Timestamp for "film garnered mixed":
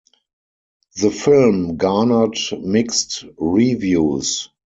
1.11-3.23